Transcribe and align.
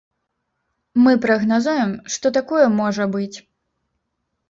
Мы 1.03 1.13
прагназуем, 1.27 1.91
што 2.17 2.35
такое 2.41 2.65
можа 2.83 3.11
быць. 3.17 3.37